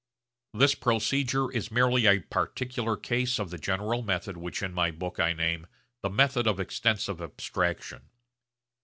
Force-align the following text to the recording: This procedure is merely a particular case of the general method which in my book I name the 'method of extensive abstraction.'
This 0.55 0.73
procedure 0.73 1.51
is 1.51 1.69
merely 1.69 2.07
a 2.07 2.21
particular 2.21 2.97
case 2.97 3.37
of 3.37 3.51
the 3.51 3.59
general 3.59 4.01
method 4.01 4.35
which 4.35 4.63
in 4.63 4.73
my 4.73 4.89
book 4.89 5.19
I 5.19 5.31
name 5.33 5.67
the 6.01 6.09
'method 6.09 6.47
of 6.47 6.59
extensive 6.59 7.21
abstraction.' 7.21 8.09